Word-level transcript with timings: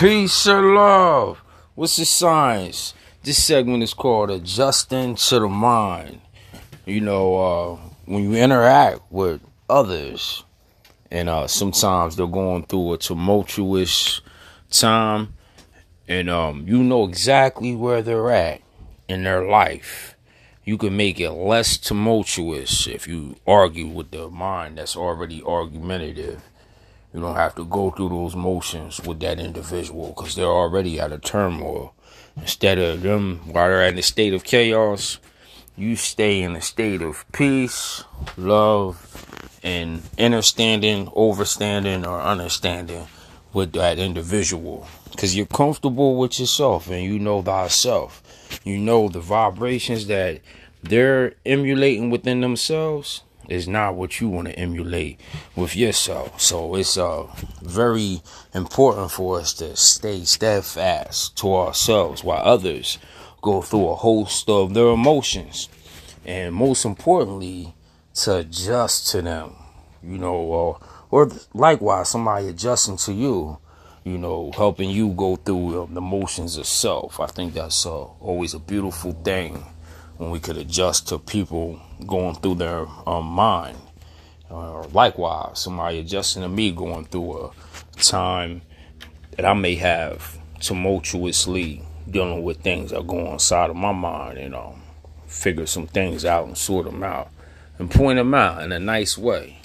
Peace 0.00 0.46
and 0.46 0.74
love. 0.74 1.40
What's 1.76 1.96
the 1.96 2.04
science? 2.04 2.94
This 3.22 3.42
segment 3.42 3.84
is 3.84 3.94
called 3.94 4.28
Adjusting 4.28 5.14
to 5.14 5.38
the 5.38 5.48
Mind. 5.48 6.20
You 6.84 7.00
know, 7.00 7.36
uh, 7.36 7.76
when 8.04 8.24
you 8.24 8.34
interact 8.34 9.00
with 9.10 9.40
others, 9.70 10.42
and 11.12 11.28
uh, 11.28 11.46
sometimes 11.46 12.16
they're 12.16 12.26
going 12.26 12.66
through 12.66 12.94
a 12.94 12.98
tumultuous 12.98 14.20
time, 14.68 15.34
and 16.08 16.28
um, 16.28 16.66
you 16.66 16.82
know 16.82 17.04
exactly 17.04 17.76
where 17.76 18.02
they're 18.02 18.32
at 18.32 18.62
in 19.08 19.22
their 19.22 19.46
life. 19.46 20.16
You 20.64 20.76
can 20.76 20.96
make 20.96 21.20
it 21.20 21.30
less 21.30 21.78
tumultuous 21.78 22.88
if 22.88 23.06
you 23.06 23.36
argue 23.46 23.86
with 23.86 24.10
the 24.10 24.28
mind 24.28 24.78
that's 24.78 24.96
already 24.96 25.40
argumentative 25.42 26.42
you 27.14 27.20
don't 27.20 27.36
have 27.36 27.54
to 27.54 27.64
go 27.64 27.92
through 27.92 28.08
those 28.08 28.34
motions 28.34 29.00
with 29.00 29.20
that 29.20 29.38
individual 29.38 30.08
because 30.08 30.34
they're 30.34 30.46
already 30.46 31.00
out 31.00 31.12
of 31.12 31.22
turmoil. 31.22 31.94
Instead 32.36 32.78
of 32.78 33.02
them, 33.02 33.38
while 33.44 33.68
they're 33.68 33.86
in 33.86 33.96
a 33.96 34.02
state 34.02 34.34
of 34.34 34.42
chaos, 34.42 35.18
you 35.76 35.94
stay 35.94 36.42
in 36.42 36.56
a 36.56 36.60
state 36.60 37.02
of 37.02 37.24
peace, 37.30 38.02
love, 38.36 39.58
and 39.62 40.02
understanding, 40.18 41.06
overstanding, 41.06 42.04
or 42.04 42.20
understanding 42.20 43.06
with 43.52 43.72
that 43.74 44.00
individual. 44.00 44.88
Because 45.12 45.36
you're 45.36 45.46
comfortable 45.46 46.16
with 46.16 46.40
yourself 46.40 46.90
and 46.90 47.04
you 47.04 47.20
know 47.20 47.42
thyself. 47.42 48.60
You 48.64 48.76
know 48.76 49.08
the 49.08 49.20
vibrations 49.20 50.08
that 50.08 50.40
they're 50.82 51.34
emulating 51.46 52.10
within 52.10 52.40
themselves 52.40 53.22
is 53.48 53.68
not 53.68 53.94
what 53.94 54.20
you 54.20 54.28
want 54.28 54.48
to 54.48 54.58
emulate 54.58 55.20
with 55.54 55.76
yourself. 55.76 56.40
So 56.40 56.74
it's 56.76 56.96
uh 56.96 57.26
very 57.62 58.22
important 58.54 59.10
for 59.10 59.40
us 59.40 59.52
to 59.54 59.76
stay 59.76 60.24
steadfast 60.24 61.36
to 61.38 61.54
ourselves 61.54 62.24
while 62.24 62.42
others 62.44 62.98
go 63.42 63.60
through 63.60 63.88
a 63.88 63.94
host 63.94 64.48
of 64.48 64.74
their 64.74 64.88
emotions. 64.88 65.68
And 66.24 66.54
most 66.54 66.84
importantly, 66.84 67.74
to 68.14 68.36
adjust 68.36 69.10
to 69.12 69.22
them. 69.22 69.56
You 70.02 70.18
know, 70.18 70.34
or 70.34 70.80
or 71.10 71.30
likewise 71.52 72.10
somebody 72.10 72.48
adjusting 72.48 72.96
to 72.98 73.12
you, 73.12 73.58
you 74.04 74.18
know, 74.18 74.50
helping 74.54 74.90
you 74.90 75.08
go 75.10 75.36
through 75.36 75.88
the 75.92 76.00
motions 76.00 76.56
of 76.56 76.66
self. 76.66 77.20
I 77.20 77.26
think 77.26 77.54
that's 77.54 77.86
uh, 77.86 78.04
always 78.20 78.52
a 78.54 78.58
beautiful 78.58 79.12
thing 79.12 79.64
when 80.16 80.30
we 80.30 80.38
could 80.38 80.56
adjust 80.56 81.08
to 81.08 81.18
people 81.18 81.80
going 82.06 82.34
through 82.36 82.56
their 82.56 82.86
um, 83.06 83.26
mind. 83.26 83.78
Uh, 84.50 84.82
likewise, 84.88 85.58
somebody 85.58 85.98
adjusting 85.98 86.42
to 86.42 86.48
me 86.48 86.70
going 86.70 87.04
through 87.06 87.46
a 87.46 87.50
time 87.96 88.62
that 89.32 89.44
I 89.44 89.54
may 89.54 89.74
have 89.76 90.38
tumultuously 90.60 91.82
dealing 92.08 92.42
with 92.42 92.58
things 92.58 92.90
that 92.90 93.06
go 93.06 93.32
inside 93.32 93.70
of 93.70 93.76
my 93.76 93.92
mind 93.92 94.38
and 94.38 94.54
um, 94.54 94.82
figure 95.26 95.66
some 95.66 95.86
things 95.86 96.24
out 96.24 96.46
and 96.46 96.56
sort 96.56 96.86
them 96.86 97.02
out 97.02 97.30
and 97.78 97.90
point 97.90 98.16
them 98.16 98.34
out 98.34 98.62
in 98.62 98.72
a 98.72 98.78
nice 98.78 99.18
way. 99.18 99.58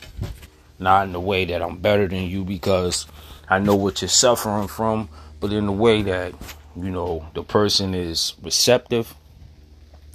Not 0.79 1.07
in 1.07 1.13
the 1.13 1.19
way 1.19 1.45
that 1.45 1.61
I'm 1.61 1.77
better 1.77 2.07
than 2.07 2.23
you 2.23 2.43
because 2.43 3.05
I 3.47 3.59
know 3.59 3.75
what 3.75 4.01
you're 4.01 4.09
suffering 4.09 4.67
from, 4.67 5.09
but 5.39 5.51
in 5.51 5.65
the 5.65 5.71
way 5.71 6.01
that, 6.03 6.33
you 6.75 6.89
know, 6.89 7.27
the 7.33 7.43
person 7.43 7.93
is 7.93 8.33
receptive 8.41 9.13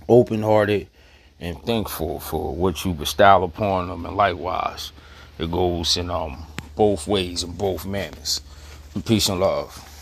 open 0.08 0.42
hearted 0.42 0.88
and 1.41 1.60
thankful 1.62 2.20
for 2.20 2.55
what 2.55 2.84
you 2.84 2.92
bestow 2.92 3.42
upon 3.42 3.88
them, 3.88 4.06
and 4.06 4.16
likewise, 4.16 4.92
it 5.38 5.50
goes 5.50 5.97
in 5.97 6.10
um 6.10 6.47
both 6.77 7.06
ways 7.06 7.42
and 7.42 7.56
both 7.56 7.86
manners. 7.86 8.41
Peace 9.05 9.28
and 9.28 9.41
love. 9.41 9.94